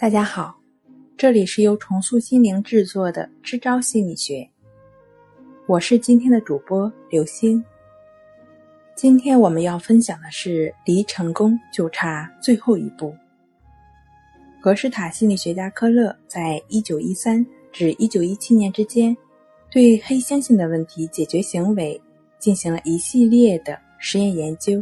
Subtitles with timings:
[0.00, 0.56] 大家好，
[1.16, 4.48] 这里是由重塑心灵制作的支招心理学，
[5.66, 7.62] 我是今天的主播刘星。
[8.94, 13.12] 今天我们要分享的是离成功就差最后一步。
[14.60, 19.16] 格式塔心理学家科勒在一九一三至一九一七年之间，
[19.68, 22.00] 对黑猩猩的问题解决行为
[22.38, 24.80] 进行了一系列的实验研究。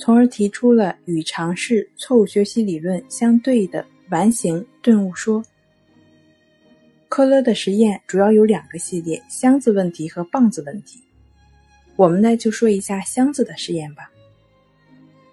[0.00, 5.44] 从而提出了与尝试错误学习理论相对的完形顿悟说。
[7.10, 11.02] 科勒的实验主要有两个系列：箱子问题和棒子问题。
[11.96, 14.10] 我们呢就说一下箱子的实验吧。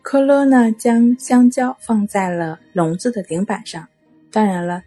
[0.02, 3.88] 科勒呢将香蕉放在了笼子的顶板上，
[4.32, 4.84] 当然了，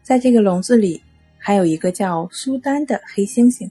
[0.00, 1.02] 在这个笼子里
[1.38, 3.68] 还有一个叫苏丹的黑猩猩，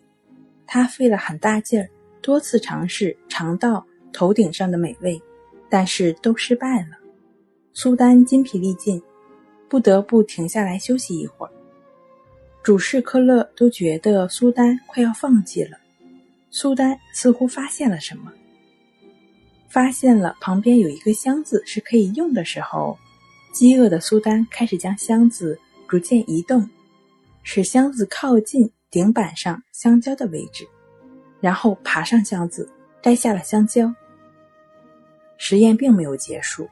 [0.67, 1.87] 他费了很大劲儿，
[2.21, 5.21] 多次尝试尝到头顶上的美味。
[5.73, 6.89] 但是都失败了，
[7.73, 9.01] 苏丹筋疲力尽，
[9.67, 11.51] 不得不停下来休息一会儿。
[12.61, 15.75] 主事科勒都觉得苏丹快要放弃了，
[16.51, 18.31] 苏丹似乎发现了什么，
[19.67, 22.95] 发现了旁边有一个箱子是可以用的时候，
[23.51, 26.69] 饥饿的苏丹开始将箱子逐渐移动，
[27.41, 30.67] 使箱子靠近顶板上香蕉的位置，
[31.41, 33.91] 然后爬上箱子，摘下了香蕉。
[35.37, 36.69] 实验并没有结束，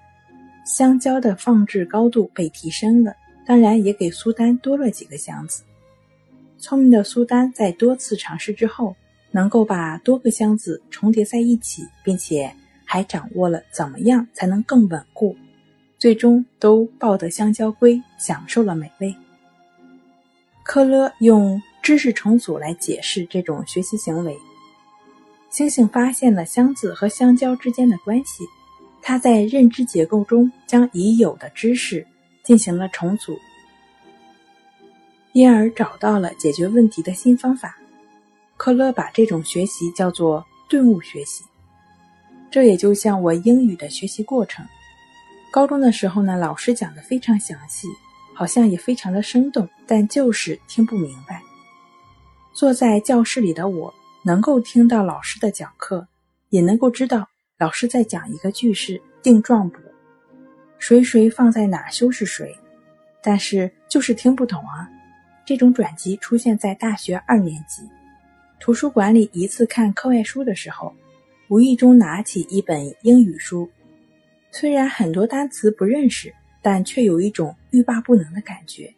[0.66, 3.14] 香蕉的放置高度被提升了，
[3.46, 5.64] 当然也给苏丹多了几个箱子。
[6.58, 8.96] 聪明的苏丹在多次尝试之后，
[9.32, 12.54] 能够把多个箱子重叠在一起，并且
[12.86, 15.36] 还掌握了怎么样才能更稳固，
[15.98, 19.16] 最终都抱得香蕉归，享受了美味。
[20.64, 24.38] 科勒用知识重组来解释这种学习行为。
[25.52, 28.46] 猩猩发现了箱子和香蕉之间的关系。
[29.02, 32.06] 他在认知结构中将已有的知识
[32.44, 33.38] 进行了重组，
[35.34, 37.76] 因而找到了解决问题的新方法。
[38.58, 41.44] 科勒把这种学习叫做顿悟学习。
[42.52, 44.66] 这也就像我英语的学习过程。
[45.52, 47.88] 高中的时候呢，老师讲的非常详细，
[48.36, 51.42] 好像也非常的生动，但就是听不明白。
[52.54, 56.08] 坐在教室里的我，能够听到老师的讲课，
[56.50, 57.28] 也能够知道。
[57.58, 59.78] 老师在讲一个句式定状补，
[60.80, 62.56] 谁谁放在哪修饰谁，
[63.22, 64.90] 但是就是听不懂啊。
[65.46, 67.84] 这种转机出现在大学二年级，
[68.60, 70.92] 图书馆里一次看课外书的时候，
[71.50, 73.70] 无意中拿起一本英语书，
[74.52, 78.92] 虽然很多单词不认识，但却有一种欲罢不能的感觉。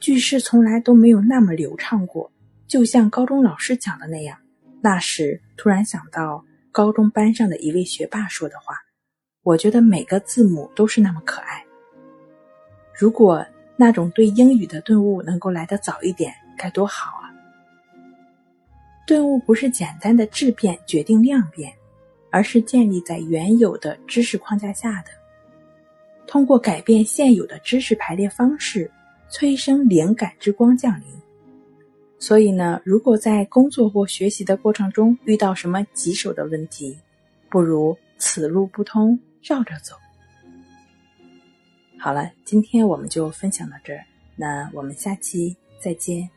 [0.00, 2.30] 句式从来都没有那么流畅过，
[2.66, 4.36] 就像高中老师讲的那样。
[4.82, 6.44] 那时突然想到。
[6.72, 8.76] 高中班上的一位学霸说的话，
[9.42, 11.64] 我觉得每个字母都是那么可爱。
[12.92, 13.42] 如果
[13.76, 17.32] 那种对英语的顿悟能够来得早一点，该多好啊！
[19.06, 21.72] 顿悟不是简单的质变决定量变，
[22.30, 25.08] 而是建立在原有的知识框架下的，
[26.26, 28.90] 通过改变现有的知识排列方式，
[29.30, 31.06] 催生灵感之光降临。
[32.18, 36.98] 所以呢，如果在工作或学习的过程中遇到什么棘手的问题，
[37.50, 39.94] 不如此路不通，绕着走。
[41.98, 44.04] 好了，今天我们就分享到这儿，
[44.34, 46.28] 那我们下期再见。